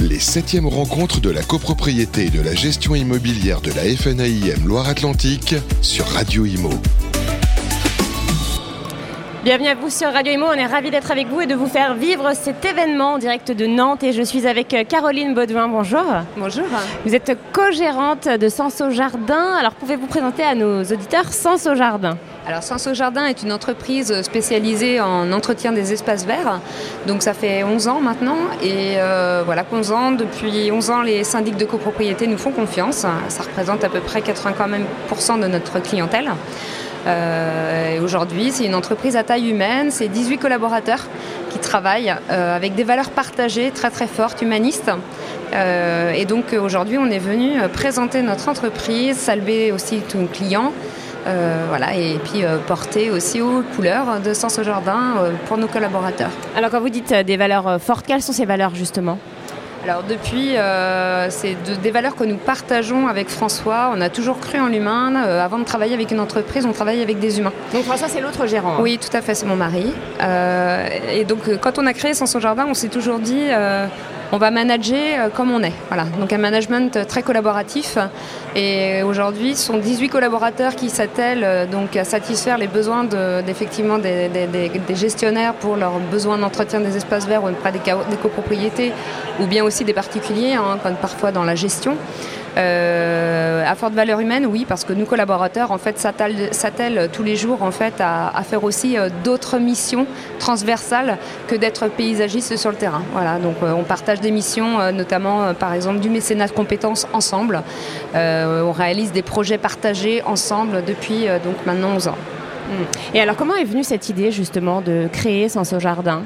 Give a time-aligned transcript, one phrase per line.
[0.00, 5.54] les septièmes rencontres de la copropriété et de la gestion immobilière de la FNAIM Loire-Atlantique
[5.82, 6.70] sur Radio Imo.
[9.42, 11.66] Bienvenue à vous sur Radio Imo, on est ravis d'être avec vous et de vous
[11.66, 15.66] faire vivre cet événement en direct de Nantes et je suis avec euh, Caroline Baudouin,
[15.66, 16.04] bonjour.
[16.36, 16.66] Bonjour.
[17.06, 21.74] Vous êtes co-gérante de Sens au Jardin, alors pouvez-vous présenter à nos auditeurs Sens au
[21.74, 22.18] Jardin?
[22.46, 26.60] Alors Sens au Jardin est une entreprise spécialisée en entretien des espaces verts.
[27.06, 30.10] Donc ça fait 11 ans maintenant et euh, voilà 11 ans.
[30.12, 33.06] Depuis 11 ans, les syndics de copropriété nous font confiance.
[33.28, 36.30] Ça représente à peu près 80% de notre clientèle.
[37.06, 41.06] Euh, aujourd'hui, c'est une entreprise à taille humaine, c'est 18 collaborateurs
[41.50, 44.90] qui travaillent euh, avec des valeurs partagées très très fortes, humanistes.
[45.54, 50.72] Euh, et donc aujourd'hui, on est venu présenter notre entreprise, saluer aussi tous nos clients.
[51.68, 56.30] voilà, et puis porter aussi aux couleurs de Sens au Jardin pour nos collaborateurs.
[56.56, 59.18] Alors quand vous dites des valeurs fortes, quelles sont ces valeurs justement?
[59.82, 63.90] Alors depuis, euh, c'est des valeurs que nous partageons avec François.
[63.94, 65.24] On a toujours cru en l'humain.
[65.24, 67.52] Euh, avant de travailler avec une entreprise, on travaille avec des humains.
[67.72, 68.74] Donc François, c'est l'autre gérant.
[68.74, 68.80] Hein.
[68.80, 69.92] Oui, tout à fait, c'est mon mari.
[70.20, 73.46] Euh, et donc quand on a créé Sans son jardin, on s'est toujours dit
[74.32, 75.72] on va manager euh, comme on est.
[75.88, 76.04] Voilà.
[76.18, 77.98] Donc un management très collaboratif.
[78.56, 83.98] Et aujourd'hui, ce sont 18 collaborateurs qui s'attellent euh, donc à satisfaire les besoins d'effectivement
[83.98, 84.30] des,
[84.94, 88.92] gestionnaires pour leurs besoins d'entretien des espaces verts auprès des, des copropriétés
[89.40, 91.96] ou bien aussi des particuliers, hein, comme parfois dans la gestion.
[92.56, 97.36] Euh, à forte valeur humaine, oui, parce que nous collaborateurs en fait s'attellent tous les
[97.36, 100.06] jours en fait à, faire aussi euh, d'autres missions
[100.38, 103.02] transversales que d'être paysagiste sur le terrain.
[103.12, 107.62] Voilà, donc euh, on partage des missions, notamment par exemple du mécénat de compétences ensemble.
[108.14, 112.16] on réalise des projets partagés ensemble depuis donc maintenant 11 ans.
[113.14, 116.22] Et alors comment est venue cette idée justement de créer Sans au Jardin?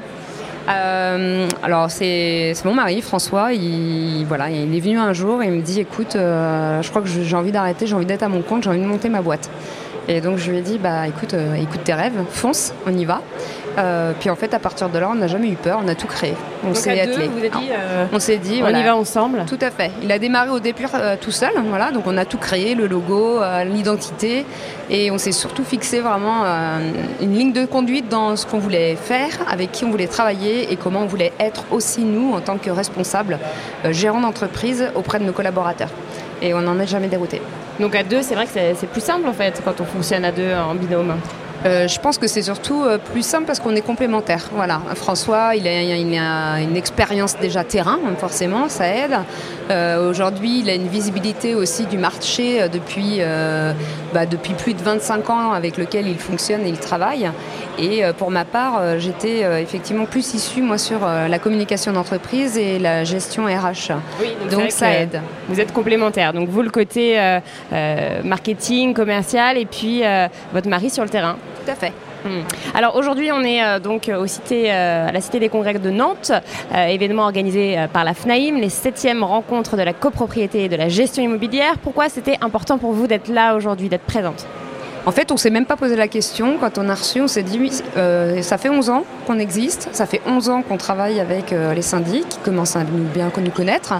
[0.67, 5.51] Euh, alors c'est mon mari François, il, voilà, il est venu un jour et il
[5.51, 8.41] me dit écoute, euh, je crois que j'ai envie d'arrêter, j'ai envie d'être à mon
[8.41, 9.49] compte, j'ai envie de monter ma boîte.
[10.07, 13.05] Et donc je lui ai dit bah écoute, euh, écoute tes rêves, fonce, on y
[13.05, 13.21] va.
[13.77, 15.95] Euh, puis en fait, à partir de là, on n'a jamais eu peur, on a
[15.95, 16.33] tout créé.
[16.63, 17.27] On s'est attelé.
[17.27, 19.43] Vous dit, euh, on s'est dit, on y va ensemble.
[19.47, 19.91] Tout à fait.
[20.01, 21.91] Il a démarré au début euh, tout seul, voilà.
[21.91, 24.45] Donc on a tout créé, le logo, l'identité,
[24.89, 26.43] et on s'est surtout fixé vraiment
[27.21, 30.75] une ligne de conduite dans ce qu'on voulait faire, avec qui on voulait travailler et
[30.75, 33.39] comment on voulait être aussi nous en tant que responsables,
[33.91, 35.89] gérants d'entreprise auprès de nos collaborateurs.
[36.41, 37.41] Et on n'en est jamais dérouté.
[37.79, 40.31] Donc à deux, c'est vrai que c'est plus simple en fait quand on fonctionne à
[40.31, 41.15] deux en binôme.
[41.65, 44.49] Euh, je pense que c'est surtout euh, plus simple parce qu'on est complémentaires.
[44.53, 44.81] Voilà.
[44.93, 49.17] François, il a, une expérience déjà terrain, forcément, ça aide.
[49.71, 53.19] Euh, aujourd'hui, il a une visibilité aussi du marché depuis,
[54.13, 57.31] bah, depuis plus de 25 ans avec lequel il fonctionne et il travaille.
[57.79, 63.03] Et pour ma part, j'étais effectivement plus issue, moi, sur la communication d'entreprise et la
[63.03, 63.93] gestion RH.
[64.51, 65.21] donc, ça aide.
[65.49, 66.33] Vous êtes complémentaires.
[66.33, 67.17] Donc vous, le côté
[68.23, 70.03] marketing, commercial, et puis
[70.53, 71.37] votre mari sur le terrain.
[71.65, 71.93] Tout à fait.
[72.23, 72.41] Hmm.
[72.73, 76.31] Alors aujourd'hui, on est euh, donc cité, euh, à la Cité des Congrès de Nantes,
[76.73, 80.89] euh, événement organisé par la FNAIM, les septièmes rencontres de la copropriété et de la
[80.89, 81.77] gestion immobilière.
[81.81, 84.45] Pourquoi c'était important pour vous d'être là aujourd'hui, d'être présente?
[85.07, 86.57] En fait, on s'est même pas posé la question.
[86.59, 87.71] Quand on a reçu, on s'est dit, oui,
[88.41, 92.27] ça fait 11 ans qu'on existe, ça fait 11 ans qu'on travaille avec les syndics
[92.27, 93.93] qui commencent à nous bien nous connaître.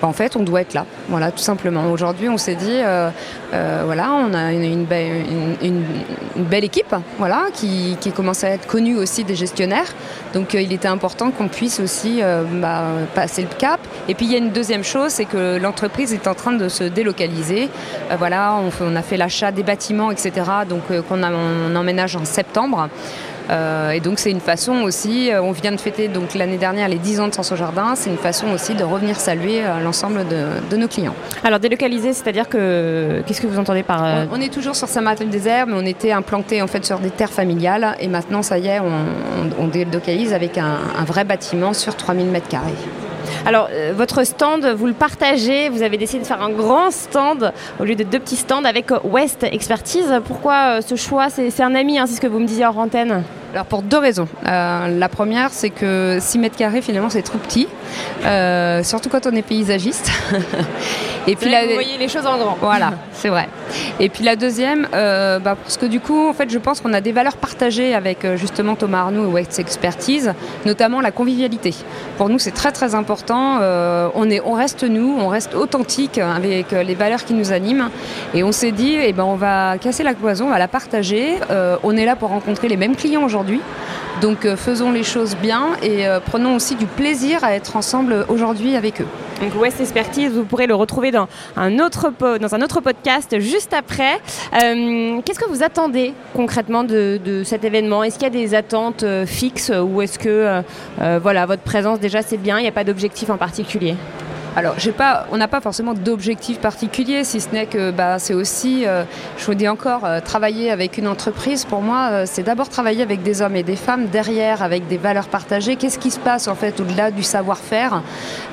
[0.00, 0.86] Bah, en fait, on doit être là.
[1.08, 1.90] Voilà, tout simplement.
[1.90, 3.10] Aujourd'hui, on s'est dit, euh,
[3.52, 4.86] euh, voilà, on a une,
[6.36, 9.92] belle équipe, voilà, qui, commence à être connue aussi des gestionnaires.
[10.34, 12.20] Donc, euh, il était important qu'on puisse aussi
[12.54, 13.80] bah, passer le cap.
[14.08, 16.68] Et puis, il y a une deuxième chose, c'est que l'entreprise est en train de
[16.68, 17.68] se délocaliser.
[18.18, 20.32] voilà, on, a fait l'achat des bâtiments, etc.
[20.68, 22.88] Donc, qu'on on emménage en septembre.
[23.50, 26.88] Euh, et donc c'est une façon aussi, euh, on vient de fêter donc l'année dernière
[26.88, 29.80] les 10 ans de Sens au Jardin, c'est une façon aussi de revenir saluer euh,
[29.80, 31.14] l'ensemble de, nos clients.
[31.42, 35.76] Alors délocaliser, c'est-à-dire que qu'est-ce que vous entendez par on, est toujours sur Saint-Martin-des-Herbes, mais
[35.76, 39.66] on était implanté en fait sur des terres familiales et maintenant ça y est, on,
[39.68, 42.72] délocalise avec un, un vrai bâtiment sur 3000 mètres carrés.
[43.46, 45.68] Alors, euh, votre stand, vous le partagez.
[45.68, 48.90] Vous avez décidé de faire un grand stand au lieu de deux petits stands avec
[49.04, 50.20] West Expertise.
[50.26, 51.28] Pourquoi euh, ce choix?
[51.30, 53.22] C'est un ami, hein, c'est ce que vous me disiez en antenne.
[53.52, 54.28] Alors pour deux raisons.
[54.46, 57.68] Euh, la première, c'est que 6 mètres carrés, finalement, c'est trop petit,
[58.84, 60.10] surtout quand on est paysagiste.
[61.26, 62.56] Et puis là, vous voyez les choses en grand.
[62.60, 63.48] Voilà, c'est vrai.
[64.00, 67.02] Et puis la deuxième, bah, parce que du coup, en fait, je pense qu'on a
[67.02, 70.32] des valeurs partagées avec justement Thomas Arnoux et West Expertise,
[70.64, 71.74] notamment la convivialité.
[72.16, 76.18] Pour nous, c'est très très important euh, on, est, on reste nous, on reste authentique
[76.18, 77.90] avec les valeurs qui nous animent.
[78.34, 81.36] Et on s'est dit, eh ben, on va casser la cloison, on va la partager.
[81.50, 83.37] Euh, on est là pour rencontrer les mêmes clients aujourd'hui
[84.20, 89.00] Donc faisons les choses bien et prenons aussi du plaisir à être ensemble aujourd'hui avec
[89.00, 89.06] eux.
[89.40, 93.72] Donc West Expertise, vous pourrez le retrouver dans un autre, dans un autre podcast juste
[93.72, 94.14] après.
[94.54, 98.02] Euh, qu'est-ce que vous attendez concrètement de, cet événement?
[98.02, 100.62] Est-ce qu'il y a des attentes euh, fixes ou est-ce que
[101.00, 103.94] euh, voilà, votre présence déjà c'est bien, il n'y a pas d'objectif en particulier?
[104.56, 104.74] Alors,
[105.30, 109.04] on n'a pas forcément d'objectif particulier, si ce n'est que bah, c'est aussi, euh,
[109.36, 113.02] je vous dis encore, euh, travailler avec une entreprise, pour moi, euh, c'est d'abord travailler
[113.02, 115.76] avec des hommes et des femmes derrière, avec des valeurs partagées.
[115.76, 118.02] Qu'est-ce qui se passe en fait au-delà du savoir-faire?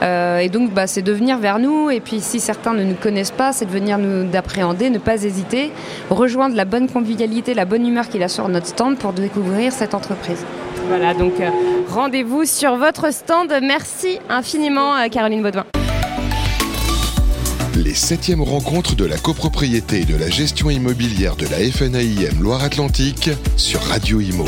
[0.02, 1.90] Et donc, bah, c'est de venir vers nous.
[1.90, 5.24] Et puis, si certains ne nous connaissent pas, c'est de venir nous d'appréhender, ne pas
[5.24, 5.72] hésiter,
[6.10, 9.94] rejoindre la bonne convivialité, la bonne humeur qu'il a sur notre stand pour découvrir cette
[9.94, 10.46] entreprise.
[10.88, 11.34] Voilà, donc
[11.90, 13.52] rendez-vous sur votre stand.
[13.62, 15.66] Merci infiniment, Caroline Baudouin
[17.76, 23.30] les septièmes rencontres de la copropriété et de la gestion immobilière de la FNAIM Loire-Atlantique
[23.58, 24.46] sur Radio Imo.